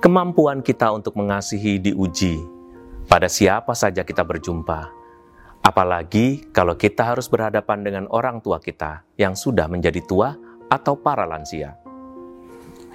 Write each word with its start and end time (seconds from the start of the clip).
Kemampuan 0.00 0.64
kita 0.64 0.96
untuk 0.96 1.12
mengasihi 1.20 1.76
diuji 1.76 2.40
pada 3.04 3.28
siapa 3.28 3.76
saja 3.76 4.00
kita 4.00 4.24
berjumpa, 4.24 4.88
apalagi 5.60 6.48
kalau 6.56 6.72
kita 6.72 7.04
harus 7.04 7.28
berhadapan 7.28 7.84
dengan 7.84 8.04
orang 8.08 8.40
tua 8.40 8.64
kita 8.64 9.04
yang 9.20 9.36
sudah 9.36 9.68
menjadi 9.68 10.00
tua 10.08 10.32
atau 10.72 10.96
para 10.96 11.28
lansia. 11.28 11.76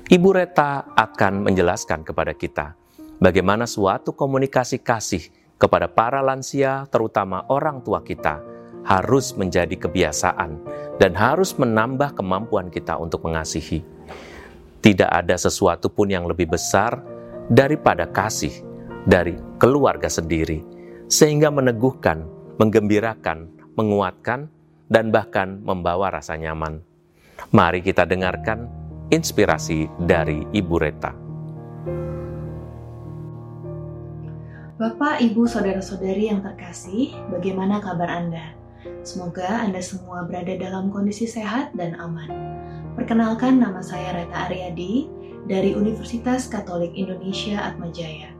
Ibu 0.10 0.30
Reta 0.34 0.98
akan 0.98 1.46
menjelaskan 1.46 2.02
kepada 2.02 2.34
kita 2.34 2.74
bagaimana 3.22 3.70
suatu 3.70 4.18
komunikasi 4.18 4.82
kasih 4.82 5.30
kepada 5.62 5.86
para 5.86 6.26
lansia, 6.26 6.90
terutama 6.90 7.46
orang 7.54 7.86
tua 7.86 8.02
kita, 8.02 8.42
harus 8.82 9.38
menjadi 9.38 9.78
kebiasaan 9.78 10.58
dan 10.98 11.14
harus 11.14 11.54
menambah 11.54 12.18
kemampuan 12.18 12.74
kita 12.74 12.98
untuk 12.98 13.30
mengasihi. 13.30 13.95
Tidak 14.86 15.10
ada 15.10 15.34
sesuatu 15.34 15.90
pun 15.90 16.14
yang 16.14 16.30
lebih 16.30 16.54
besar 16.54 17.02
daripada 17.50 18.06
kasih 18.06 18.54
dari 19.02 19.34
keluarga 19.58 20.06
sendiri, 20.06 20.62
sehingga 21.10 21.50
meneguhkan, 21.50 22.22
menggembirakan, 22.62 23.50
menguatkan, 23.74 24.46
dan 24.86 25.10
bahkan 25.10 25.58
membawa 25.66 26.14
rasa 26.14 26.38
nyaman. 26.38 26.86
Mari 27.50 27.82
kita 27.82 28.06
dengarkan 28.06 28.70
inspirasi 29.10 29.90
dari 30.06 30.46
Ibu 30.54 30.76
Reta. 30.78 31.18
Bapak, 34.78 35.18
Ibu, 35.18 35.50
Saudara-saudari 35.50 36.30
yang 36.30 36.46
terkasih, 36.46 37.10
bagaimana 37.34 37.82
kabar 37.82 38.22
Anda? 38.22 38.65
Semoga 39.06 39.62
Anda 39.62 39.82
semua 39.82 40.26
berada 40.26 40.54
dalam 40.58 40.90
kondisi 40.90 41.30
sehat 41.30 41.74
dan 41.78 41.98
aman. 41.98 42.30
Perkenalkan 42.96 43.60
nama 43.60 43.84
saya 43.84 44.16
Reta 44.16 44.48
Aryadi 44.48 45.12
dari 45.46 45.78
Universitas 45.78 46.50
Katolik 46.50 46.96
Indonesia 46.96 47.62
Atmajaya. 47.62 48.36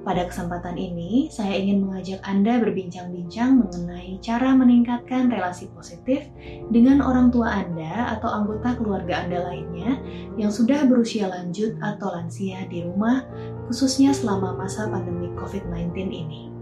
Pada 0.00 0.24
kesempatan 0.24 0.80
ini, 0.80 1.28
saya 1.28 1.60
ingin 1.60 1.84
mengajak 1.84 2.24
Anda 2.24 2.56
berbincang-bincang 2.56 3.60
mengenai 3.60 4.16
cara 4.24 4.56
meningkatkan 4.56 5.28
relasi 5.28 5.68
positif 5.76 6.24
dengan 6.72 7.04
orang 7.04 7.28
tua 7.28 7.52
Anda 7.52 8.16
atau 8.16 8.32
anggota 8.32 8.80
keluarga 8.80 9.28
Anda 9.28 9.44
lainnya 9.52 10.00
yang 10.40 10.48
sudah 10.48 10.88
berusia 10.88 11.28
lanjut 11.28 11.76
atau 11.84 12.16
lansia 12.16 12.64
di 12.72 12.80
rumah, 12.88 13.28
khususnya 13.68 14.16
selama 14.16 14.56
masa 14.56 14.88
pandemi 14.88 15.28
COVID-19 15.36 15.92
ini. 16.08 16.59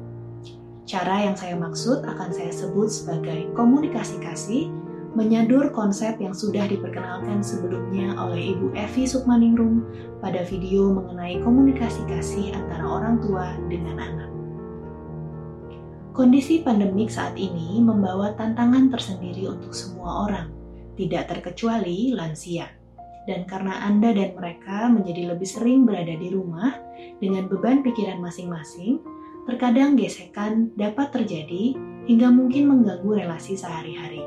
Cara 0.88 1.20
yang 1.20 1.36
saya 1.36 1.52
maksud 1.52 2.00
akan 2.00 2.32
saya 2.32 2.48
sebut 2.48 2.88
sebagai 2.88 3.52
komunikasi 3.52 4.24
kasih 4.24 4.72
menyadur 5.12 5.68
konsep 5.68 6.16
yang 6.16 6.32
sudah 6.32 6.64
diperkenalkan 6.64 7.44
sebelumnya 7.44 8.16
oleh 8.16 8.56
Ibu 8.56 8.72
Evi 8.72 9.04
Sukmaningrum 9.04 9.84
pada 10.24 10.48
video 10.48 10.88
mengenai 10.96 11.44
komunikasi 11.44 12.08
kasih 12.08 12.56
antara 12.56 12.88
orang 12.88 13.20
tua 13.20 13.52
dengan 13.68 14.00
anak. 14.00 14.30
Kondisi 16.16 16.64
pandemik 16.64 17.12
saat 17.12 17.36
ini 17.36 17.84
membawa 17.84 18.32
tantangan 18.40 18.88
tersendiri 18.88 19.44
untuk 19.44 19.76
semua 19.76 20.24
orang, 20.24 20.48
tidak 20.96 21.28
terkecuali 21.28 22.16
lansia. 22.16 22.64
Dan 23.28 23.44
karena 23.44 23.84
Anda 23.84 24.16
dan 24.16 24.32
mereka 24.32 24.88
menjadi 24.88 25.36
lebih 25.36 25.44
sering 25.44 25.84
berada 25.84 26.16
di 26.16 26.32
rumah 26.32 26.72
dengan 27.20 27.44
beban 27.44 27.84
pikiran 27.84 28.24
masing-masing, 28.24 29.04
terkadang 29.48 29.96
gesekan 29.96 30.68
dapat 30.76 31.08
terjadi 31.08 31.72
hingga 32.04 32.28
mungkin 32.28 32.68
mengganggu 32.68 33.24
relasi 33.24 33.56
sehari-hari. 33.56 34.20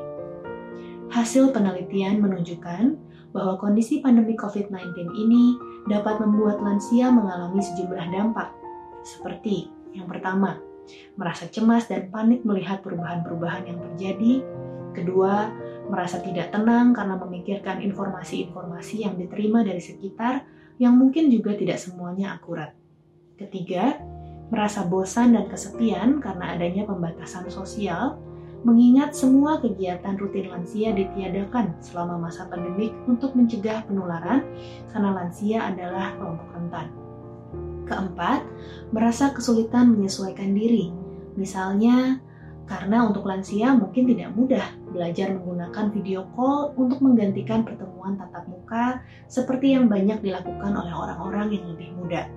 Hasil 1.14 1.54
penelitian 1.54 2.18
menunjukkan 2.18 2.98
bahwa 3.30 3.54
kondisi 3.62 4.02
pandemi 4.02 4.34
COVID-19 4.34 5.14
ini 5.14 5.54
dapat 5.86 6.18
membuat 6.18 6.58
lansia 6.58 7.08
mengalami 7.14 7.62
sejumlah 7.62 8.06
dampak, 8.10 8.50
seperti 9.06 9.70
yang 9.94 10.10
pertama, 10.10 10.58
merasa 11.14 11.46
cemas 11.46 11.86
dan 11.86 12.10
panik 12.10 12.42
melihat 12.42 12.82
perubahan-perubahan 12.82 13.70
yang 13.70 13.78
terjadi. 13.78 14.42
Kedua, 14.92 15.48
merasa 15.86 16.18
tidak 16.18 16.50
tenang 16.50 16.92
karena 16.92 17.16
memikirkan 17.16 17.80
informasi-informasi 17.80 19.06
yang 19.06 19.14
diterima 19.16 19.62
dari 19.62 19.80
sekitar 19.80 20.44
yang 20.82 20.98
mungkin 20.98 21.30
juga 21.30 21.54
tidak 21.54 21.78
semuanya 21.78 22.36
akurat. 22.36 22.74
Ketiga, 23.36 23.96
merasa 24.52 24.84
bosan 24.84 25.32
dan 25.32 25.48
kesepian 25.48 26.20
karena 26.20 26.52
adanya 26.52 26.84
pembatasan 26.84 27.48
sosial 27.48 28.20
mengingat 28.62 29.16
semua 29.16 29.58
kegiatan 29.58 30.14
rutin 30.20 30.52
lansia 30.52 30.92
ditiadakan 30.92 31.74
selama 31.82 32.28
masa 32.28 32.46
pandemik 32.46 32.92
untuk 33.08 33.32
mencegah 33.32 33.82
penularan 33.88 34.44
karena 34.92 35.10
lansia 35.16 35.66
adalah 35.66 36.14
kelompok 36.20 36.48
rentan. 36.52 36.86
Keempat, 37.88 38.46
merasa 38.94 39.34
kesulitan 39.34 39.90
menyesuaikan 39.90 40.54
diri. 40.54 40.94
Misalnya, 41.34 42.22
karena 42.70 43.02
untuk 43.08 43.26
lansia 43.26 43.74
mungkin 43.74 44.06
tidak 44.06 44.30
mudah 44.38 44.66
belajar 44.94 45.34
menggunakan 45.34 45.90
video 45.90 46.28
call 46.38 46.76
untuk 46.78 47.02
menggantikan 47.02 47.66
pertemuan 47.66 48.14
tatap 48.14 48.46
muka 48.46 49.02
seperti 49.26 49.74
yang 49.74 49.90
banyak 49.90 50.22
dilakukan 50.22 50.70
oleh 50.76 50.94
orang-orang 50.94 51.50
yang 51.50 51.66
lebih 51.74 51.90
muda. 51.98 52.30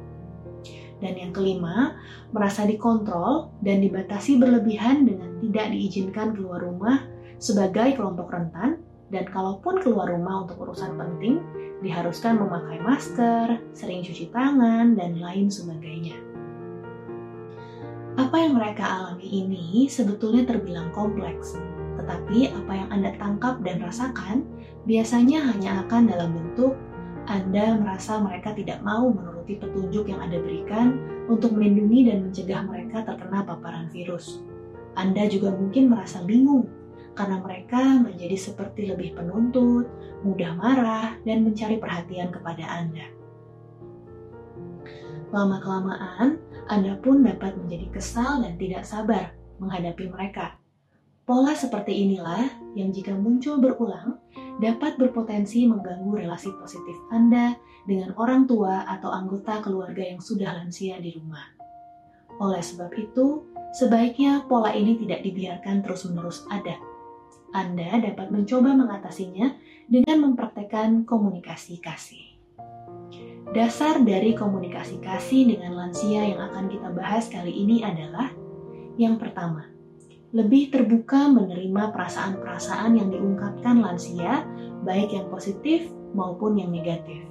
Dan 1.04 1.20
yang 1.20 1.32
kelima, 1.36 2.00
merasa 2.32 2.64
dikontrol 2.64 3.52
dan 3.60 3.84
dibatasi 3.84 4.40
berlebihan 4.40 5.04
dengan 5.04 5.36
tidak 5.44 5.68
diizinkan 5.76 6.32
keluar 6.32 6.64
rumah 6.64 7.04
sebagai 7.36 8.00
kelompok 8.00 8.32
rentan 8.32 8.80
dan 9.12 9.28
kalaupun 9.28 9.84
keluar 9.84 10.10
rumah 10.10 10.48
untuk 10.48 10.66
urusan 10.66 10.96
penting, 10.96 11.44
diharuskan 11.84 12.40
memakai 12.42 12.82
masker, 12.82 13.60
sering 13.76 14.02
cuci 14.02 14.32
tangan, 14.34 14.98
dan 14.98 15.20
lain 15.20 15.52
sebagainya. 15.52 16.18
Apa 18.16 18.48
yang 18.48 18.56
mereka 18.56 18.88
alami 18.88 19.28
ini 19.28 19.92
sebetulnya 19.92 20.48
terbilang 20.48 20.90
kompleks, 20.96 21.60
tetapi 22.00 22.56
apa 22.56 22.72
yang 22.72 22.90
Anda 22.90 23.12
tangkap 23.20 23.60
dan 23.62 23.84
rasakan 23.84 24.48
biasanya 24.88 25.44
hanya 25.52 25.84
akan 25.84 26.08
dalam 26.08 26.32
bentuk 26.32 26.80
Anda 27.26 27.78
merasa 27.78 28.22
mereka 28.22 28.54
tidak 28.54 28.82
mau 28.86 29.10
menurut 29.10 29.36
mengikuti 29.46 29.62
petunjuk 29.62 30.06
yang 30.10 30.26
Anda 30.26 30.42
berikan 30.42 30.88
untuk 31.30 31.54
melindungi 31.54 32.10
dan 32.10 32.26
mencegah 32.26 32.66
mereka 32.66 33.06
terkena 33.06 33.46
paparan 33.46 33.86
virus. 33.94 34.42
Anda 34.98 35.30
juga 35.30 35.54
mungkin 35.54 35.94
merasa 35.94 36.26
bingung 36.26 36.66
karena 37.14 37.38
mereka 37.40 38.02
menjadi 38.02 38.34
seperti 38.34 38.90
lebih 38.90 39.14
penuntut, 39.14 39.86
mudah 40.26 40.58
marah, 40.58 41.14
dan 41.24 41.46
mencari 41.46 41.78
perhatian 41.78 42.34
kepada 42.34 42.66
Anda. 42.66 43.06
Lama-kelamaan, 45.30 46.42
Anda 46.66 46.98
pun 46.98 47.22
dapat 47.22 47.54
menjadi 47.62 47.94
kesal 47.94 48.42
dan 48.42 48.58
tidak 48.58 48.82
sabar 48.82 49.38
menghadapi 49.62 50.10
mereka. 50.10 50.58
Pola 51.26 51.58
seperti 51.58 52.06
inilah 52.06 52.46
yang 52.78 52.94
jika 52.94 53.10
muncul 53.18 53.58
berulang 53.58 54.22
dapat 54.62 54.94
berpotensi 55.02 55.66
mengganggu 55.66 56.22
relasi 56.22 56.54
positif 56.54 56.94
Anda 57.10 57.58
dengan 57.90 58.14
orang 58.22 58.46
tua 58.46 58.86
atau 58.86 59.10
anggota 59.10 59.58
keluarga 59.66 60.06
yang 60.06 60.22
sudah 60.22 60.54
lansia 60.54 61.02
di 61.02 61.18
rumah. 61.18 61.42
Oleh 62.38 62.62
sebab 62.62 62.94
itu, 62.94 63.42
sebaiknya 63.74 64.46
pola 64.46 64.70
ini 64.78 65.02
tidak 65.02 65.26
dibiarkan 65.26 65.82
terus-menerus 65.82 66.46
ada. 66.54 66.78
Anda 67.58 68.06
dapat 68.06 68.30
mencoba 68.30 68.78
mengatasinya 68.78 69.50
dengan 69.90 70.30
mempraktekkan 70.30 71.10
komunikasi 71.10 71.82
kasih. 71.82 72.38
Dasar 73.50 73.98
dari 74.06 74.38
komunikasi 74.38 75.02
kasih 75.02 75.58
dengan 75.58 75.74
lansia 75.74 76.22
yang 76.22 76.54
akan 76.54 76.70
kita 76.70 76.94
bahas 76.94 77.26
kali 77.34 77.50
ini 77.50 77.82
adalah 77.82 78.30
yang 79.02 79.18
pertama, 79.18 79.75
lebih 80.36 80.68
terbuka 80.68 81.32
menerima 81.32 81.96
perasaan-perasaan 81.96 83.00
yang 83.00 83.08
diungkapkan 83.08 83.80
lansia, 83.80 84.44
baik 84.84 85.16
yang 85.16 85.32
positif 85.32 85.88
maupun 86.12 86.60
yang 86.60 86.76
negatif. 86.76 87.24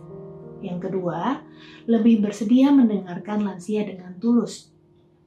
Yang 0.65 0.89
kedua, 0.89 1.45
lebih 1.85 2.25
bersedia 2.25 2.73
mendengarkan 2.73 3.45
lansia 3.45 3.85
dengan 3.85 4.17
tulus. 4.17 4.73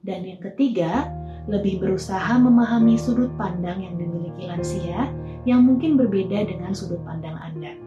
Dan 0.02 0.26
yang 0.26 0.42
ketiga, 0.42 1.06
lebih 1.46 1.78
berusaha 1.78 2.34
memahami 2.34 2.98
sudut 2.98 3.30
pandang 3.38 3.78
yang 3.86 3.94
dimiliki 3.94 4.50
lansia 4.50 5.06
yang 5.46 5.62
mungkin 5.62 5.94
berbeda 5.94 6.50
dengan 6.50 6.74
sudut 6.74 6.98
pandang 7.06 7.38
Anda. 7.38 7.78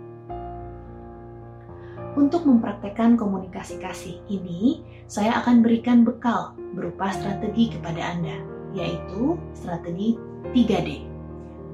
Untuk 2.15 2.48
mempraktekkan 2.48 3.19
komunikasi 3.19 3.83
kasih 3.83 4.24
ini, 4.31 4.88
saya 5.12 5.44
akan 5.44 5.60
berikan 5.60 6.07
bekal 6.07 6.56
berupa 6.71 7.12
strategi 7.12 7.75
kepada 7.75 8.15
Anda 8.15 8.50
yaitu 8.75 9.38
strategi 9.56 10.18
3D. 10.51 11.07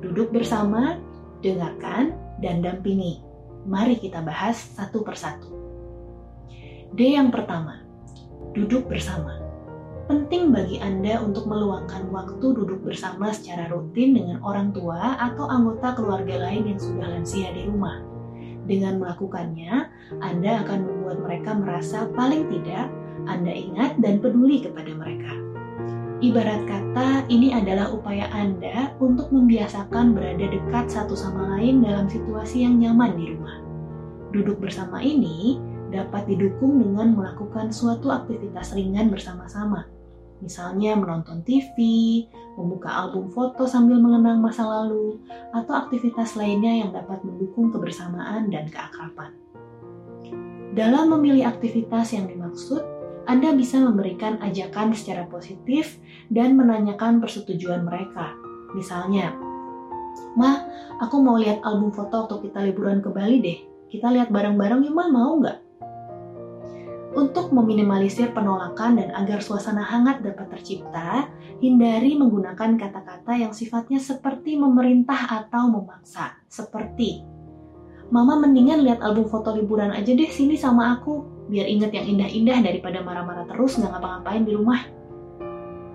Duduk 0.06 0.30
bersama, 0.30 1.02
dengarkan, 1.42 2.14
dan 2.42 2.62
dampingi. 2.62 3.22
Mari 3.66 3.98
kita 4.00 4.22
bahas 4.22 4.56
satu 4.78 5.02
persatu. 5.02 5.50
D 6.96 7.18
yang 7.18 7.34
pertama, 7.34 7.84
duduk 8.56 8.88
bersama. 8.88 9.44
Penting 10.08 10.56
bagi 10.56 10.80
Anda 10.80 11.20
untuk 11.20 11.52
meluangkan 11.52 12.08
waktu 12.16 12.56
duduk 12.56 12.80
bersama 12.80 13.36
secara 13.36 13.68
rutin 13.68 14.16
dengan 14.16 14.40
orang 14.40 14.72
tua 14.72 15.20
atau 15.20 15.52
anggota 15.52 16.00
keluarga 16.00 16.48
lain 16.48 16.72
yang 16.72 16.80
sudah 16.80 17.12
lansia 17.12 17.52
di 17.52 17.68
rumah. 17.68 18.00
Dengan 18.64 19.04
melakukannya, 19.04 19.92
Anda 20.24 20.64
akan 20.64 20.80
membuat 20.88 21.18
mereka 21.24 21.52
merasa 21.60 22.08
paling 22.16 22.48
tidak 22.48 22.88
Anda 23.28 23.52
ingat 23.52 24.00
dan 24.00 24.24
peduli 24.24 24.64
kepada 24.64 24.96
mereka. 24.96 25.47
Ibarat 26.18 26.66
kata, 26.66 27.30
ini 27.30 27.54
adalah 27.54 27.94
upaya 27.94 28.26
Anda 28.34 28.90
untuk 28.98 29.30
membiasakan 29.30 30.18
berada 30.18 30.50
dekat 30.50 30.90
satu 30.90 31.14
sama 31.14 31.54
lain 31.54 31.86
dalam 31.86 32.10
situasi 32.10 32.66
yang 32.66 32.82
nyaman 32.82 33.14
di 33.14 33.38
rumah. 33.38 33.62
Duduk 34.34 34.58
bersama 34.58 34.98
ini 34.98 35.62
dapat 35.94 36.26
didukung 36.26 36.82
dengan 36.82 37.14
melakukan 37.14 37.70
suatu 37.70 38.10
aktivitas 38.10 38.74
ringan 38.74 39.14
bersama-sama. 39.14 39.86
Misalnya 40.42 40.98
menonton 40.98 41.46
TV, 41.46 41.78
membuka 42.58 42.90
album 42.90 43.30
foto 43.30 43.70
sambil 43.70 44.02
mengenang 44.02 44.42
masa 44.42 44.66
lalu, 44.66 45.22
atau 45.54 45.86
aktivitas 45.86 46.34
lainnya 46.34 46.82
yang 46.82 46.98
dapat 46.98 47.22
mendukung 47.22 47.70
kebersamaan 47.70 48.50
dan 48.50 48.66
keakraban. 48.74 49.38
Dalam 50.74 51.14
memilih 51.14 51.46
aktivitas 51.46 52.18
yang 52.18 52.26
dimaksud, 52.26 52.97
anda 53.28 53.52
bisa 53.52 53.76
memberikan 53.84 54.40
ajakan 54.40 54.96
secara 54.96 55.28
positif 55.28 56.00
dan 56.32 56.56
menanyakan 56.56 57.20
persetujuan 57.20 57.84
mereka. 57.84 58.32
Misalnya, 58.72 59.36
Ma, 60.40 60.64
aku 61.04 61.20
mau 61.20 61.36
lihat 61.36 61.60
album 61.68 61.92
foto 61.92 62.26
waktu 62.26 62.50
kita 62.50 62.60
liburan 62.72 63.04
ke 63.04 63.12
Bali 63.12 63.38
deh. 63.44 63.60
Kita 63.92 64.16
lihat 64.16 64.32
bareng-bareng 64.32 64.88
yuk, 64.88 64.96
Ma, 64.96 65.12
mau 65.12 65.44
nggak? 65.44 65.60
Untuk 67.18 67.50
meminimalisir 67.50 68.32
penolakan 68.32 69.02
dan 69.02 69.10
agar 69.12 69.42
suasana 69.42 69.82
hangat 69.82 70.22
dapat 70.22 70.54
tercipta, 70.54 71.28
hindari 71.60 72.14
menggunakan 72.14 72.78
kata-kata 72.78 73.34
yang 73.36 73.52
sifatnya 73.52 73.98
seperti 73.98 74.56
memerintah 74.56 75.26
atau 75.26 75.68
memaksa, 75.68 76.38
seperti 76.46 77.37
Mama 78.08 78.40
mendingan 78.40 78.88
lihat 78.88 79.04
album 79.04 79.28
foto 79.28 79.52
liburan 79.52 79.92
aja 79.92 80.16
deh 80.16 80.32
sini 80.32 80.56
sama 80.56 80.96
aku, 80.96 81.28
biar 81.52 81.68
inget 81.68 81.92
yang 81.92 82.08
indah-indah 82.08 82.64
daripada 82.64 83.04
marah-marah 83.04 83.44
terus 83.52 83.76
nggak 83.76 83.92
ngapa-ngapain 83.92 84.48
di 84.48 84.56
rumah. 84.56 84.80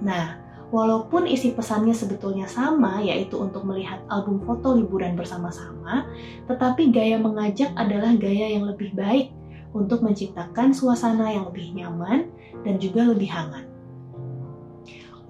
Nah, 0.05 0.37
walaupun 0.69 1.25
isi 1.25 1.57
pesannya 1.57 1.97
sebetulnya 1.97 2.45
sama, 2.45 3.01
yaitu 3.01 3.41
untuk 3.41 3.65
melihat 3.65 4.05
album 4.13 4.45
foto 4.45 4.77
liburan 4.77 5.17
bersama-sama, 5.17 6.05
tetapi 6.53 6.93
gaya 6.93 7.17
mengajak 7.17 7.73
adalah 7.81 8.13
gaya 8.21 8.61
yang 8.61 8.69
lebih 8.69 8.93
baik 8.93 9.33
untuk 9.73 10.05
menciptakan 10.05 10.77
suasana 10.77 11.33
yang 11.33 11.49
lebih 11.49 11.73
nyaman 11.73 12.29
dan 12.61 12.77
juga 12.77 13.09
lebih 13.09 13.33
hangat. 13.33 13.65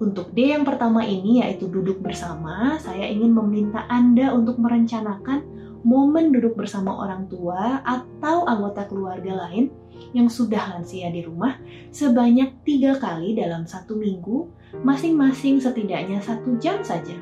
Untuk 0.03 0.35
D 0.35 0.51
yang 0.51 0.67
pertama 0.67 1.07
ini 1.07 1.39
yaitu 1.39 1.71
duduk 1.71 2.03
bersama, 2.03 2.75
saya 2.75 3.07
ingin 3.07 3.31
meminta 3.31 3.87
Anda 3.87 4.35
untuk 4.35 4.59
merencanakan 4.59 5.47
momen 5.83 6.31
duduk 6.31 6.55
bersama 6.55 6.95
orang 6.95 7.27
tua 7.27 7.83
atau 7.83 8.47
anggota 8.47 8.87
keluarga 8.87 9.47
lain 9.47 9.69
yang 10.15 10.31
sudah 10.31 10.73
lansia 10.73 11.11
di 11.13 11.21
rumah 11.21 11.59
sebanyak 11.93 12.63
tiga 12.65 12.97
kali 12.97 13.37
dalam 13.37 13.67
satu 13.67 13.93
minggu, 13.99 14.49
masing-masing 14.81 15.61
setidaknya 15.61 16.23
satu 16.23 16.57
jam 16.57 16.81
saja. 16.81 17.13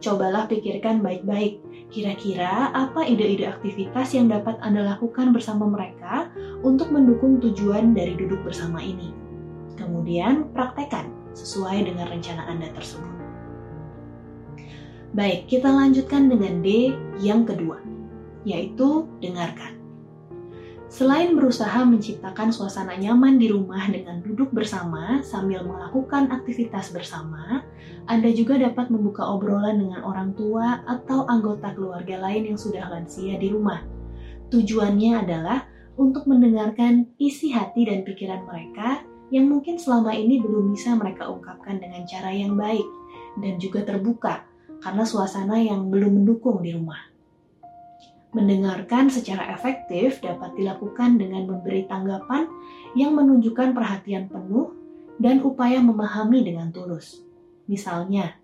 Cobalah 0.00 0.48
pikirkan 0.48 1.04
baik-baik, 1.04 1.60
kira-kira 1.92 2.72
apa 2.72 3.04
ide-ide 3.04 3.44
aktivitas 3.44 4.16
yang 4.16 4.32
dapat 4.32 4.56
Anda 4.64 4.96
lakukan 4.96 5.36
bersama 5.36 5.68
mereka 5.68 6.32
untuk 6.64 6.88
mendukung 6.88 7.36
tujuan 7.36 7.92
dari 7.92 8.16
duduk 8.16 8.40
bersama 8.40 8.80
ini. 8.80 9.12
Kemudian, 9.76 10.48
praktekkan 10.56 11.12
sesuai 11.36 11.84
dengan 11.84 12.08
rencana 12.08 12.48
Anda 12.48 12.72
tersebut. 12.72 13.19
Baik, 15.10 15.50
kita 15.50 15.66
lanjutkan 15.66 16.30
dengan 16.30 16.62
D 16.62 16.94
yang 17.18 17.42
kedua, 17.42 17.82
yaitu 18.46 19.10
dengarkan. 19.18 19.74
Selain 20.86 21.34
berusaha 21.34 21.82
menciptakan 21.82 22.54
suasana 22.54 22.94
nyaman 22.94 23.34
di 23.34 23.50
rumah 23.50 23.90
dengan 23.90 24.22
duduk 24.22 24.54
bersama 24.54 25.18
sambil 25.26 25.66
melakukan 25.66 26.30
aktivitas 26.30 26.94
bersama, 26.94 27.66
Anda 28.06 28.30
juga 28.30 28.54
dapat 28.58 28.86
membuka 28.90 29.26
obrolan 29.26 29.82
dengan 29.82 30.06
orang 30.06 30.30
tua 30.38 30.86
atau 30.86 31.26
anggota 31.26 31.74
keluarga 31.74 32.14
lain 32.22 32.54
yang 32.54 32.58
sudah 32.58 32.86
lansia 32.86 33.34
di 33.34 33.50
rumah. 33.50 33.82
Tujuannya 34.54 35.26
adalah 35.26 35.66
untuk 35.98 36.30
mendengarkan 36.30 37.06
isi 37.18 37.50
hati 37.50 37.86
dan 37.86 38.06
pikiran 38.06 38.46
mereka 38.46 39.02
yang 39.34 39.50
mungkin 39.50 39.74
selama 39.74 40.14
ini 40.14 40.38
belum 40.38 40.70
bisa 40.70 40.94
mereka 40.94 41.26
ungkapkan 41.26 41.82
dengan 41.82 42.06
cara 42.06 42.30
yang 42.30 42.54
baik 42.54 42.86
dan 43.38 43.62
juga 43.62 43.86
terbuka 43.86 44.49
karena 44.80 45.04
suasana 45.04 45.60
yang 45.60 45.88
belum 45.92 46.24
mendukung 46.24 46.64
di 46.64 46.74
rumah. 46.74 47.00
Mendengarkan 48.30 49.10
secara 49.10 49.50
efektif 49.52 50.22
dapat 50.22 50.54
dilakukan 50.54 51.18
dengan 51.18 51.50
memberi 51.50 51.84
tanggapan 51.90 52.46
yang 52.94 53.14
menunjukkan 53.14 53.74
perhatian 53.74 54.30
penuh 54.30 54.70
dan 55.18 55.42
upaya 55.42 55.82
memahami 55.82 56.46
dengan 56.46 56.70
tulus. 56.70 57.20
Misalnya, 57.66 58.40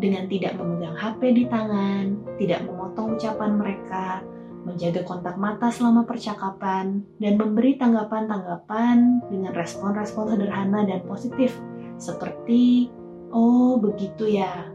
dengan 0.00 0.28
tidak 0.30 0.56
memegang 0.56 0.96
HP 0.96 1.20
di 1.36 1.44
tangan, 1.48 2.36
tidak 2.40 2.64
memotong 2.64 3.16
ucapan 3.16 3.52
mereka, 3.56 4.24
menjaga 4.64 5.04
kontak 5.04 5.36
mata 5.36 5.68
selama 5.72 6.04
percakapan, 6.04 7.04
dan 7.16 7.34
memberi 7.36 7.76
tanggapan-tanggapan 7.76 9.24
dengan 9.28 9.52
respon-respon 9.56 10.36
sederhana 10.36 10.84
dan 10.84 11.00
positif, 11.04 11.56
seperti 11.96 12.92
"Oh, 13.32 13.76
begitu 13.80 14.28
ya, 14.28 14.68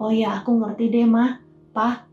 Oh 0.00 0.08
ya, 0.08 0.40
aku 0.40 0.56
ngerti 0.56 0.88
deh, 0.88 1.04
mah. 1.04 1.44
Pah. 1.76 2.08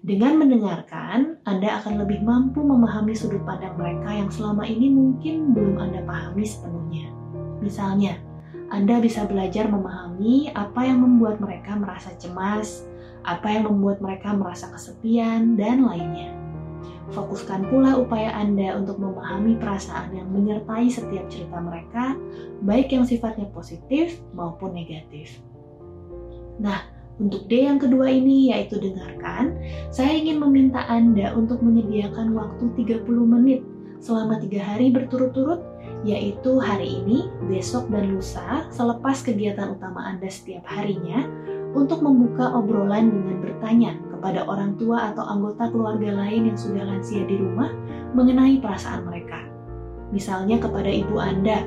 Dengan 0.00 0.40
mendengarkan, 0.40 1.44
Anda 1.44 1.76
akan 1.76 2.00
lebih 2.00 2.24
mampu 2.24 2.64
memahami 2.64 3.12
sudut 3.12 3.44
pandang 3.44 3.76
mereka 3.76 4.16
yang 4.16 4.32
selama 4.32 4.64
ini 4.64 4.88
mungkin 4.88 5.52
belum 5.52 5.76
Anda 5.76 6.08
pahami 6.08 6.48
sepenuhnya. 6.48 7.12
Misalnya, 7.60 8.16
Anda 8.72 8.96
bisa 8.96 9.28
belajar 9.28 9.68
memahami 9.68 10.48
apa 10.56 10.88
yang 10.88 11.04
membuat 11.04 11.36
mereka 11.36 11.76
merasa 11.76 12.16
cemas, 12.16 12.88
apa 13.28 13.44
yang 13.52 13.68
membuat 13.68 14.00
mereka 14.00 14.32
merasa 14.32 14.72
kesepian, 14.72 15.52
dan 15.52 15.84
lainnya. 15.84 16.32
Fokuskan 17.12 17.68
pula 17.68 18.00
upaya 18.00 18.32
Anda 18.32 18.72
untuk 18.80 18.96
memahami 18.96 19.60
perasaan 19.60 20.16
yang 20.16 20.32
menyertai 20.32 20.88
setiap 20.88 21.28
cerita 21.28 21.60
mereka, 21.60 22.16
baik 22.64 22.88
yang 22.88 23.04
sifatnya 23.04 23.52
positif 23.52 24.24
maupun 24.32 24.72
negatif. 24.72 25.44
Nah, 26.58 26.82
untuk 27.18 27.50
D 27.50 27.66
yang 27.66 27.82
kedua 27.82 28.06
ini 28.10 28.54
yaitu 28.54 28.78
dengarkan, 28.78 29.58
saya 29.90 30.14
ingin 30.14 30.38
meminta 30.38 30.86
Anda 30.86 31.34
untuk 31.34 31.58
menyediakan 31.66 32.30
waktu 32.34 32.70
30 32.78 33.02
menit 33.26 33.66
selama 33.98 34.38
tiga 34.38 34.62
hari 34.62 34.94
berturut-turut, 34.94 35.58
yaitu 36.06 36.62
hari 36.62 37.02
ini, 37.02 37.26
besok, 37.50 37.90
dan 37.90 38.14
lusa 38.14 38.70
selepas 38.70 39.18
kegiatan 39.26 39.74
utama 39.74 40.06
Anda 40.06 40.30
setiap 40.30 40.62
harinya 40.70 41.26
untuk 41.74 42.06
membuka 42.06 42.54
obrolan 42.54 43.10
dengan 43.10 43.42
bertanya 43.42 43.98
kepada 44.14 44.46
orang 44.46 44.78
tua 44.78 45.10
atau 45.10 45.26
anggota 45.26 45.70
keluarga 45.74 46.10
lain 46.14 46.54
yang 46.54 46.58
sudah 46.58 46.86
lansia 46.86 47.26
di 47.26 47.34
rumah 47.38 47.74
mengenai 48.14 48.62
perasaan 48.62 49.06
mereka. 49.06 49.42
Misalnya 50.14 50.62
kepada 50.62 50.88
ibu 50.88 51.18
Anda, 51.18 51.66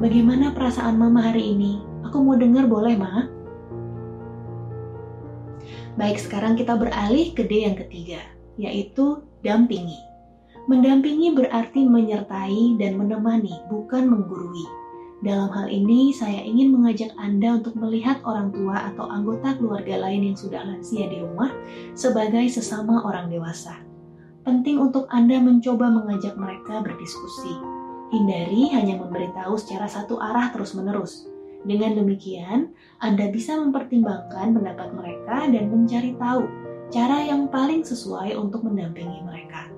bagaimana 0.00 0.56
perasaan 0.56 0.96
mama 0.96 1.20
hari 1.20 1.52
ini? 1.52 1.84
Aku 2.08 2.24
mau 2.24 2.34
dengar 2.34 2.66
boleh, 2.66 2.96
Ma? 2.96 3.28
Baik, 5.98 6.22
sekarang 6.22 6.54
kita 6.54 6.78
beralih 6.78 7.34
ke 7.34 7.42
D 7.50 7.66
yang 7.66 7.74
ketiga, 7.74 8.22
yaitu 8.54 9.26
dampingi. 9.42 9.98
Mendampingi 10.70 11.34
berarti 11.34 11.82
menyertai 11.82 12.78
dan 12.78 12.94
menemani, 12.94 13.50
bukan 13.66 14.06
menggurui. 14.06 14.66
Dalam 15.20 15.50
hal 15.50 15.66
ini, 15.66 16.14
saya 16.14 16.46
ingin 16.46 16.70
mengajak 16.70 17.10
Anda 17.18 17.58
untuk 17.58 17.74
melihat 17.74 18.22
orang 18.22 18.54
tua 18.54 18.94
atau 18.94 19.10
anggota 19.10 19.58
keluarga 19.58 19.98
lain 19.98 20.32
yang 20.32 20.38
sudah 20.38 20.62
lansia 20.62 21.10
di 21.10 21.18
rumah 21.20 21.50
sebagai 21.98 22.46
sesama 22.48 23.02
orang 23.02 23.26
dewasa. 23.28 23.82
Penting 24.46 24.78
untuk 24.80 25.10
Anda 25.10 25.42
mencoba 25.42 25.90
mengajak 25.90 26.38
mereka 26.38 26.80
berdiskusi. 26.80 27.52
Hindari 28.14 28.72
hanya 28.72 28.98
memberitahu 28.98 29.58
secara 29.60 29.86
satu 29.90 30.18
arah 30.18 30.50
terus-menerus 30.50 31.29
dengan 31.60 31.92
demikian, 32.00 32.72
Anda 33.04 33.28
bisa 33.28 33.52
mempertimbangkan 33.60 34.56
pendapat 34.56 34.96
mereka 34.96 35.44
dan 35.44 35.68
mencari 35.68 36.16
tahu 36.16 36.48
cara 36.88 37.20
yang 37.20 37.52
paling 37.52 37.84
sesuai 37.84 38.32
untuk 38.40 38.64
mendampingi 38.64 39.20
mereka. 39.20 39.68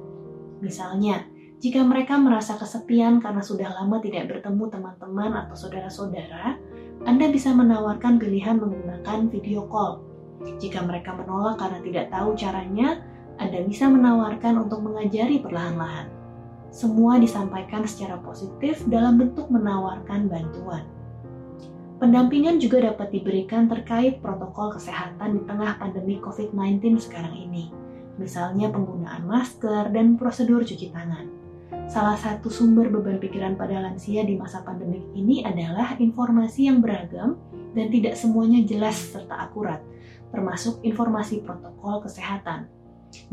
Misalnya, 0.62 1.26
jika 1.58 1.82
mereka 1.82 2.18
merasa 2.18 2.54
kesepian 2.54 3.18
karena 3.18 3.42
sudah 3.42 3.70
lama 3.70 3.98
tidak 3.98 4.30
bertemu 4.30 4.64
teman-teman 4.70 5.30
atau 5.46 5.54
saudara-saudara, 5.58 6.58
Anda 7.02 7.26
bisa 7.34 7.50
menawarkan 7.50 8.22
pilihan 8.22 8.62
menggunakan 8.62 9.26
video 9.30 9.66
call. 9.66 10.06
Jika 10.62 10.86
mereka 10.86 11.18
menolak 11.18 11.58
karena 11.58 11.78
tidak 11.82 12.06
tahu 12.14 12.38
caranya, 12.38 13.02
Anda 13.42 13.66
bisa 13.66 13.90
menawarkan 13.90 14.66
untuk 14.66 14.86
mengajari 14.86 15.42
perlahan-lahan. 15.42 16.10
Semua 16.70 17.18
disampaikan 17.18 17.82
secara 17.84 18.22
positif 18.22 18.86
dalam 18.86 19.18
bentuk 19.18 19.50
menawarkan 19.50 20.30
bantuan. 20.30 21.01
Pendampingan 22.02 22.58
juga 22.58 22.82
dapat 22.82 23.14
diberikan 23.14 23.70
terkait 23.70 24.18
protokol 24.18 24.74
kesehatan 24.74 25.38
di 25.38 25.40
tengah 25.46 25.78
pandemi 25.78 26.18
COVID-19 26.18 26.98
sekarang 26.98 27.30
ini. 27.38 27.70
misalnya 28.20 28.68
penggunaan 28.68 29.24
masker 29.24 29.88
dan 29.94 30.18
prosedur 30.20 30.66
cuci 30.66 30.90
tangan. 30.92 31.30
Salah 31.88 32.18
satu 32.18 32.52
sumber 32.52 32.90
beban 32.92 33.22
pikiran 33.22 33.54
pada 33.56 33.80
lansia 33.80 34.26
di 34.26 34.36
masa 34.36 34.60
pandemik 34.66 35.00
ini 35.16 35.46
adalah 35.46 35.96
informasi 35.96 36.68
yang 36.68 36.84
beragam 36.84 37.40
dan 37.72 37.86
tidak 37.88 38.18
semuanya 38.18 38.66
jelas 38.68 38.98
serta 38.98 39.48
akurat, 39.48 39.80
termasuk 40.28 40.82
informasi 40.84 41.40
protokol 41.40 42.04
kesehatan. 42.04 42.68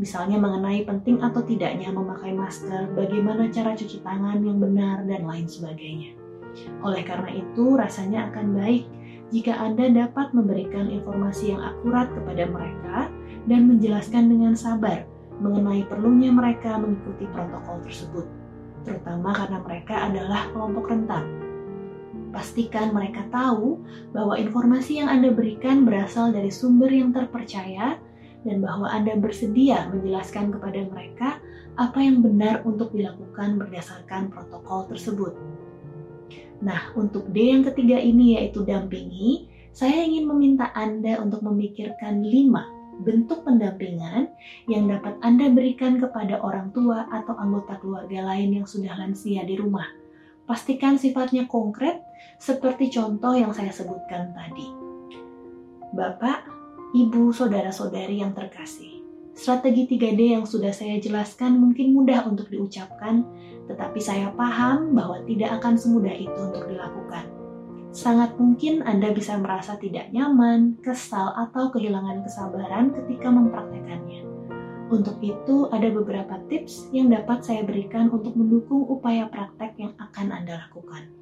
Misalnya 0.00 0.40
mengenai 0.40 0.86
penting 0.86 1.20
atau 1.20 1.44
tidaknya 1.44 1.92
memakai 1.92 2.32
masker, 2.32 2.88
bagaimana 2.96 3.52
cara 3.52 3.76
cuci 3.76 4.00
tangan 4.00 4.40
yang 4.40 4.56
benar, 4.62 5.04
dan 5.04 5.28
lain 5.28 5.44
sebagainya. 5.44 6.19
Oleh 6.82 7.02
karena 7.06 7.30
itu, 7.34 7.78
rasanya 7.78 8.30
akan 8.32 8.56
baik 8.58 8.84
jika 9.30 9.54
Anda 9.54 9.86
dapat 9.90 10.34
memberikan 10.34 10.90
informasi 10.90 11.54
yang 11.54 11.62
akurat 11.62 12.10
kepada 12.10 12.50
mereka 12.50 13.06
dan 13.46 13.70
menjelaskan 13.70 14.26
dengan 14.26 14.58
sabar 14.58 15.06
mengenai 15.40 15.88
perlunya 15.88 16.28
mereka 16.28 16.76
mengikuti 16.76 17.24
protokol 17.32 17.80
tersebut, 17.86 18.26
terutama 18.84 19.32
karena 19.32 19.58
mereka 19.64 19.94
adalah 20.10 20.50
kelompok 20.52 20.92
rentan. 20.92 21.24
Pastikan 22.30 22.94
mereka 22.94 23.26
tahu 23.32 23.82
bahwa 24.14 24.38
informasi 24.38 25.02
yang 25.02 25.10
Anda 25.10 25.34
berikan 25.34 25.82
berasal 25.82 26.30
dari 26.30 26.52
sumber 26.52 26.92
yang 26.92 27.10
terpercaya 27.10 27.98
dan 28.46 28.56
bahwa 28.62 28.86
Anda 28.86 29.18
bersedia 29.18 29.90
menjelaskan 29.90 30.54
kepada 30.54 30.86
mereka 30.86 31.42
apa 31.74 31.98
yang 31.98 32.22
benar 32.22 32.62
untuk 32.62 32.94
dilakukan 32.94 33.58
berdasarkan 33.58 34.30
protokol 34.30 34.86
tersebut. 34.92 35.34
Nah, 36.60 36.92
untuk 36.96 37.32
D 37.32 37.56
yang 37.56 37.64
ketiga 37.64 37.96
ini 37.96 38.36
yaitu 38.36 38.64
dampingi, 38.64 39.48
saya 39.72 40.04
ingin 40.04 40.28
meminta 40.28 40.68
Anda 40.76 41.20
untuk 41.22 41.40
memikirkan 41.40 42.20
lima 42.20 42.68
bentuk 43.00 43.48
pendampingan 43.48 44.28
yang 44.68 44.84
dapat 44.92 45.16
Anda 45.24 45.48
berikan 45.48 45.96
kepada 45.96 46.36
orang 46.44 46.68
tua 46.76 47.08
atau 47.08 47.32
anggota 47.40 47.80
keluarga 47.80 48.20
lain 48.28 48.60
yang 48.60 48.66
sudah 48.68 48.92
lansia 48.92 49.40
di 49.48 49.56
rumah. 49.56 49.88
Pastikan 50.44 51.00
sifatnya 51.00 51.48
konkret 51.48 52.04
seperti 52.36 52.92
contoh 52.92 53.32
yang 53.32 53.56
saya 53.56 53.72
sebutkan 53.72 54.36
tadi. 54.36 54.68
Bapak, 55.96 56.44
Ibu, 56.90 57.30
saudara-saudari 57.30 58.20
yang 58.20 58.34
terkasih, 58.34 59.00
strategi 59.32 59.96
3D 59.96 60.36
yang 60.36 60.44
sudah 60.44 60.74
saya 60.74 60.98
jelaskan 60.98 61.56
mungkin 61.56 61.94
mudah 61.94 62.26
untuk 62.26 62.50
diucapkan, 62.50 63.22
tetapi 63.70 64.02
saya 64.02 64.34
paham 64.34 64.90
bahwa 64.98 65.22
tidak 65.30 65.62
akan 65.62 65.78
semudah 65.78 66.10
itu 66.10 66.34
untuk 66.34 66.66
dilakukan. 66.66 67.30
Sangat 67.94 68.34
mungkin 68.38 68.82
Anda 68.82 69.14
bisa 69.14 69.38
merasa 69.38 69.78
tidak 69.78 70.10
nyaman, 70.10 70.78
kesal, 70.82 71.34
atau 71.38 71.70
kehilangan 71.70 72.26
kesabaran 72.26 72.94
ketika 72.94 73.30
mempraktekannya. 73.30 74.26
Untuk 74.90 75.22
itu, 75.22 75.70
ada 75.70 75.86
beberapa 75.86 76.38
tips 76.50 76.90
yang 76.90 77.14
dapat 77.14 77.46
saya 77.46 77.62
berikan 77.62 78.10
untuk 78.10 78.34
mendukung 78.34 78.90
upaya 78.90 79.30
praktek 79.30 79.78
yang 79.78 79.94
akan 80.02 80.34
Anda 80.34 80.66
lakukan. 80.66 81.14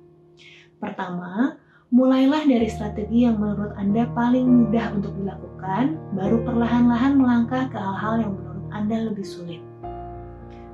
Pertama, 0.81 1.57
mulailah 1.93 2.49
dari 2.49 2.69
strategi 2.69 3.29
yang 3.29 3.37
menurut 3.37 3.77
Anda 3.77 4.09
paling 4.17 4.45
mudah 4.45 4.93
untuk 4.97 5.13
dilakukan, 5.21 6.01
baru 6.17 6.49
perlahan-lahan 6.49 7.21
melangkah 7.21 7.69
ke 7.69 7.77
hal-hal 7.77 8.25
yang 8.25 8.33
menurut 8.41 8.67
Anda 8.73 8.97
lebih 9.13 9.25
sulit. 9.25 9.61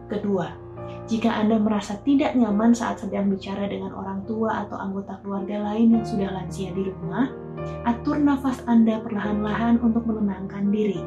Kedua, 0.06 0.63
jika 1.04 1.28
Anda 1.28 1.60
merasa 1.60 2.00
tidak 2.00 2.32
nyaman 2.32 2.72
saat 2.72 3.04
sedang 3.04 3.28
bicara 3.28 3.68
dengan 3.68 3.92
orang 3.92 4.24
tua 4.24 4.64
atau 4.64 4.80
anggota 4.80 5.20
keluarga 5.20 5.60
lain 5.60 6.00
yang 6.00 6.04
sudah 6.04 6.32
lansia 6.32 6.72
di 6.72 6.88
rumah, 6.88 7.28
atur 7.84 8.16
nafas 8.16 8.64
Anda 8.64 9.04
perlahan-lahan 9.04 9.84
untuk 9.84 10.08
menenangkan 10.08 10.72
diri. 10.72 11.00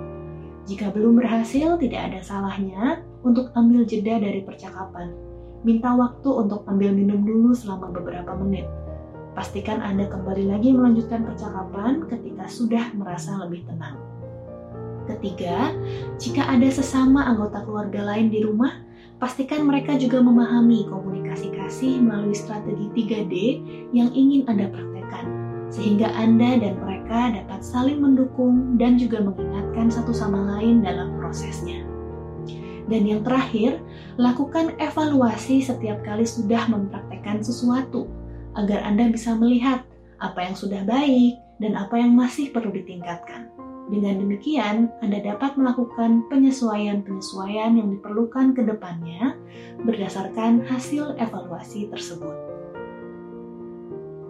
Jika 0.70 0.94
belum 0.94 1.18
berhasil, 1.18 1.80
tidak 1.82 2.12
ada 2.14 2.20
salahnya 2.22 3.02
untuk 3.26 3.50
ambil 3.58 3.88
jeda 3.88 4.22
dari 4.22 4.46
percakapan. 4.46 5.16
Minta 5.66 5.96
waktu 5.98 6.30
untuk 6.30 6.62
ambil 6.70 6.94
minum 6.94 7.26
dulu 7.26 7.56
selama 7.58 7.90
beberapa 7.90 8.38
menit. 8.38 8.70
Pastikan 9.34 9.82
Anda 9.82 10.06
kembali 10.10 10.50
lagi 10.50 10.74
melanjutkan 10.74 11.26
percakapan 11.26 12.06
ketika 12.06 12.46
sudah 12.50 12.94
merasa 12.94 13.38
lebih 13.42 13.66
tenang. 13.66 13.98
Ketiga, 15.08 15.72
jika 16.20 16.44
ada 16.46 16.68
sesama 16.68 17.24
anggota 17.24 17.64
keluarga 17.64 18.04
lain 18.04 18.28
di 18.28 18.44
rumah, 18.44 18.87
Pastikan 19.18 19.66
mereka 19.66 19.98
juga 19.98 20.22
memahami 20.22 20.86
komunikasi 20.86 21.50
kasih 21.50 21.98
melalui 22.06 22.38
strategi 22.38 22.86
3D 22.94 23.34
yang 23.90 24.14
ingin 24.14 24.46
Anda 24.46 24.70
praktekkan, 24.70 25.26
sehingga 25.74 26.14
Anda 26.14 26.62
dan 26.62 26.78
mereka 26.78 27.34
dapat 27.34 27.66
saling 27.66 27.98
mendukung 27.98 28.78
dan 28.78 29.02
juga 29.02 29.26
mengingatkan 29.26 29.90
satu 29.90 30.14
sama 30.14 30.54
lain 30.54 30.86
dalam 30.86 31.18
prosesnya. 31.18 31.82
Dan 32.86 33.10
yang 33.10 33.26
terakhir, 33.26 33.82
lakukan 34.22 34.78
evaluasi 34.78 35.66
setiap 35.66 35.98
kali 36.06 36.24
sudah 36.24 36.70
mempraktekkan 36.70 37.42
sesuatu, 37.42 38.06
agar 38.54 38.86
Anda 38.86 39.10
bisa 39.10 39.34
melihat 39.34 39.82
apa 40.22 40.46
yang 40.46 40.54
sudah 40.54 40.86
baik 40.86 41.42
dan 41.58 41.74
apa 41.74 41.98
yang 41.98 42.14
masih 42.14 42.54
perlu 42.54 42.70
ditingkatkan. 42.70 43.50
Dengan 43.88 44.20
demikian, 44.20 44.92
Anda 45.00 45.24
dapat 45.24 45.56
melakukan 45.56 46.28
penyesuaian-penyesuaian 46.28 47.80
yang 47.80 47.88
diperlukan 47.96 48.52
ke 48.52 48.68
depannya 48.68 49.40
berdasarkan 49.88 50.68
hasil 50.68 51.16
evaluasi 51.16 51.88
tersebut. 51.88 52.36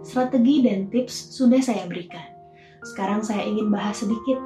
Strategi 0.06 0.62
dan 0.62 0.86
tips 0.94 1.34
sudah 1.34 1.58
saya 1.58 1.90
berikan. 1.90 2.38
Sekarang 2.86 3.26
saya 3.26 3.42
ingin 3.50 3.74
bahas 3.74 4.06
sedikit 4.06 4.38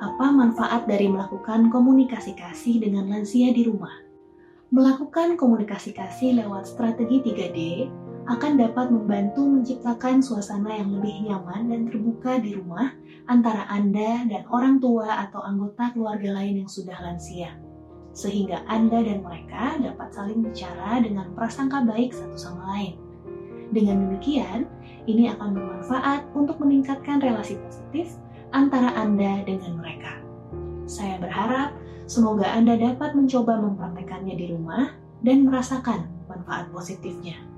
apa 0.00 0.32
manfaat 0.32 0.88
dari 0.88 1.08
melakukan 1.12 1.68
komunikasi 1.68 2.32
kasih 2.32 2.80
dengan 2.80 3.12
lansia 3.12 3.52
di 3.52 3.68
rumah. 3.68 3.92
Melakukan 4.72 5.36
komunikasi 5.36 5.92
kasih 5.92 6.40
lewat 6.40 6.64
strategi 6.64 7.22
3D 7.22 7.58
akan 8.26 8.58
dapat 8.58 8.90
membantu 8.90 9.46
menciptakan 9.46 10.18
suasana 10.18 10.74
yang 10.74 10.98
lebih 10.98 11.30
nyaman 11.30 11.70
dan 11.70 11.80
terbuka 11.86 12.42
di 12.42 12.58
rumah 12.58 12.90
antara 13.30 13.70
Anda 13.70 14.26
dan 14.26 14.42
orang 14.50 14.82
tua 14.82 15.06
atau 15.30 15.46
anggota 15.46 15.94
keluarga 15.94 16.34
lain 16.34 16.66
yang 16.66 16.70
sudah 16.70 16.98
lansia. 16.98 17.54
Sehingga 18.10 18.66
Anda 18.66 19.06
dan 19.06 19.22
mereka 19.22 19.78
dapat 19.78 20.10
saling 20.10 20.42
bicara 20.42 20.98
dengan 20.98 21.30
prasangka 21.38 21.86
baik 21.86 22.10
satu 22.10 22.34
sama 22.34 22.62
lain. 22.74 22.98
Dengan 23.70 24.10
demikian, 24.10 24.66
ini 25.06 25.30
akan 25.30 25.54
bermanfaat 25.54 26.26
untuk 26.34 26.58
meningkatkan 26.58 27.22
relasi 27.22 27.58
positif 27.62 28.10
antara 28.50 28.90
Anda 28.98 29.46
dengan 29.46 29.78
mereka. 29.78 30.18
Saya 30.86 31.18
berharap 31.22 31.74
semoga 32.10 32.46
Anda 32.50 32.74
dapat 32.74 33.14
mencoba 33.14 33.58
mempraktekannya 33.58 34.34
di 34.34 34.46
rumah 34.50 34.94
dan 35.22 35.46
merasakan 35.46 36.10
manfaat 36.26 36.70
positifnya. 36.74 37.55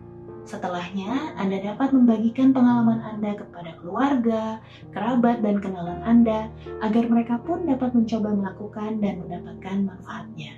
Setelahnya, 0.49 1.37
Anda 1.37 1.61
dapat 1.61 1.93
membagikan 1.93 2.57
pengalaman 2.57 3.05
Anda 3.05 3.37
kepada 3.37 3.76
keluarga, 3.85 4.64
kerabat, 4.97 5.45
dan 5.45 5.61
kenalan 5.61 6.00
Anda 6.00 6.49
agar 6.81 7.05
mereka 7.05 7.37
pun 7.45 7.69
dapat 7.69 7.93
mencoba 7.93 8.33
melakukan 8.33 8.97
dan 8.97 9.21
mendapatkan 9.21 9.76
manfaatnya. 9.85 10.57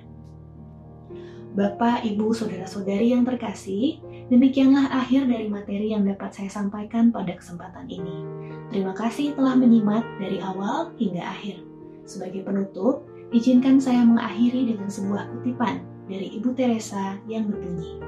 Bapak, 1.51 2.07
Ibu, 2.07 2.31
Saudara-saudari 2.31 3.11
yang 3.11 3.27
terkasih, 3.27 3.99
demikianlah 4.31 4.87
akhir 4.95 5.27
dari 5.27 5.51
materi 5.51 5.91
yang 5.91 6.07
dapat 6.07 6.31
saya 6.31 6.47
sampaikan 6.47 7.11
pada 7.11 7.35
kesempatan 7.35 7.91
ini. 7.91 8.23
Terima 8.71 8.95
kasih 8.95 9.35
telah 9.35 9.59
menyimak 9.59 10.07
dari 10.23 10.39
awal 10.39 10.95
hingga 10.95 11.19
akhir. 11.19 11.59
Sebagai 12.07 12.47
penutup, 12.47 13.03
izinkan 13.35 13.83
saya 13.83 14.07
mengakhiri 14.07 14.71
dengan 14.71 14.87
sebuah 14.87 15.27
kutipan 15.35 15.83
dari 16.07 16.31
Ibu 16.39 16.55
Teresa 16.55 17.19
yang 17.27 17.51
berbunyi, 17.51 17.99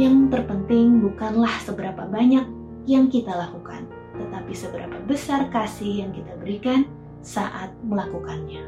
yang 0.00 0.32
terpenting 0.32 1.04
bukanlah 1.04 1.52
seberapa 1.60 2.08
banyak 2.08 2.48
yang 2.88 3.12
kita 3.12 3.36
lakukan, 3.36 3.84
tetapi 4.16 4.52
seberapa 4.56 4.96
besar 5.04 5.52
kasih 5.52 6.06
yang 6.06 6.10
kita 6.16 6.32
berikan 6.40 6.88
saat 7.20 7.70
melakukannya. 7.84 8.64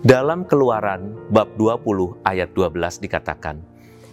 Dalam 0.00 0.48
Keluaran 0.48 1.12
bab 1.28 1.52
20 1.60 2.24
ayat 2.24 2.56
12 2.56 3.04
dikatakan, 3.04 3.60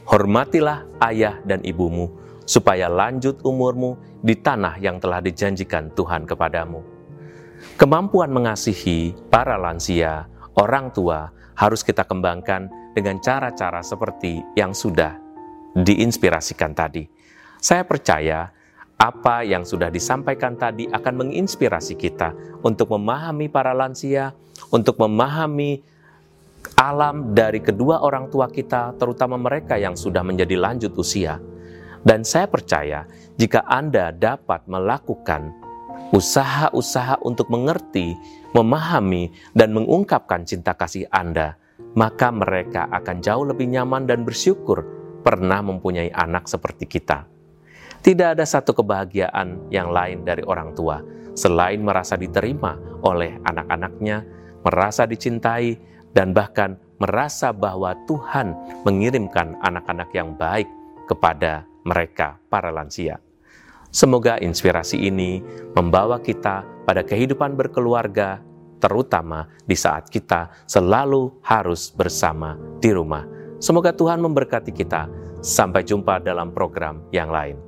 Hormatilah 0.03 0.83
ayah 1.07 1.39
dan 1.47 1.63
ibumu, 1.63 2.11
supaya 2.43 2.91
lanjut 2.91 3.39
umurmu 3.43 3.95
di 4.19 4.35
tanah 4.35 4.83
yang 4.83 4.99
telah 4.99 5.23
dijanjikan 5.23 5.95
Tuhan 5.95 6.27
kepadamu. 6.27 6.83
Kemampuan 7.79 8.35
mengasihi 8.35 9.15
para 9.31 9.55
lansia, 9.55 10.27
orang 10.59 10.91
tua, 10.91 11.31
harus 11.57 11.81
kita 11.81 12.05
kembangkan 12.05 12.69
dengan 12.97 13.21
cara-cara 13.21 13.85
seperti 13.85 14.41
yang 14.57 14.73
sudah 14.73 15.13
diinspirasikan 15.77 16.73
tadi. 16.73 17.05
Saya 17.61 17.85
percaya 17.85 18.49
apa 18.97 19.45
yang 19.45 19.61
sudah 19.61 19.93
disampaikan 19.93 20.57
tadi 20.57 20.89
akan 20.89 21.29
menginspirasi 21.29 21.93
kita 21.93 22.33
untuk 22.65 22.89
memahami 22.97 23.45
para 23.53 23.77
lansia, 23.77 24.33
untuk 24.73 24.97
memahami 24.97 25.85
alam 26.73 27.37
dari 27.37 27.61
kedua 27.61 28.01
orang 28.01 28.33
tua 28.33 28.49
kita, 28.49 28.97
terutama 28.97 29.37
mereka 29.37 29.77
yang 29.77 29.93
sudah 29.93 30.25
menjadi 30.25 30.57
lanjut 30.57 30.97
usia. 30.97 31.37
Dan 32.01 32.25
saya 32.25 32.49
percaya 32.49 33.05
jika 33.37 33.61
Anda 33.69 34.09
dapat 34.09 34.65
melakukan 34.65 35.53
usaha-usaha 36.09 37.21
untuk 37.21 37.53
mengerti, 37.53 38.17
memahami, 38.57 39.29
dan 39.53 39.75
mengungkapkan 39.77 40.41
cinta 40.47 40.73
kasih 40.73 41.05
Anda, 41.13 41.59
maka 41.97 42.29
mereka 42.29 42.85
akan 42.93 43.17
jauh 43.25 43.49
lebih 43.49 43.65
nyaman 43.73 44.05
dan 44.05 44.21
bersyukur 44.21 44.85
pernah 45.25 45.65
mempunyai 45.65 46.13
anak 46.13 46.45
seperti 46.45 46.85
kita. 46.85 47.25
Tidak 48.05 48.37
ada 48.37 48.45
satu 48.45 48.77
kebahagiaan 48.77 49.73
yang 49.73 49.89
lain 49.89 50.21
dari 50.21 50.45
orang 50.45 50.77
tua 50.77 51.01
selain 51.33 51.81
merasa 51.81 52.13
diterima 52.13 52.77
oleh 53.01 53.41
anak-anaknya, 53.41 54.21
merasa 54.61 55.09
dicintai, 55.09 55.77
dan 56.13 56.33
bahkan 56.33 56.77
merasa 57.01 57.49
bahwa 57.49 57.93
Tuhan 58.05 58.53
mengirimkan 58.85 59.57
anak-anak 59.61 60.09
yang 60.13 60.33
baik 60.37 60.69
kepada 61.09 61.65
mereka, 61.85 62.37
para 62.49 62.73
lansia. 62.73 63.21
Semoga 63.93 64.37
inspirasi 64.37 64.97
ini 65.09 65.41
membawa 65.73 66.21
kita 66.21 66.65
pada 66.85 67.01
kehidupan 67.05 67.57
berkeluarga, 67.57 68.41
terutama 68.77 69.45
di 69.65 69.75
saat 69.75 70.09
kita 70.09 70.65
selalu 70.65 71.41
harus 71.43 71.91
bersama 71.91 72.55
di 72.81 72.89
rumah. 72.93 73.25
Semoga 73.57 73.93
Tuhan 73.93 74.21
memberkati 74.21 74.71
kita. 74.73 75.09
Sampai 75.37 75.85
jumpa 75.85 76.17
dalam 76.17 76.49
program 76.49 77.05
yang 77.13 77.29
lain. 77.29 77.66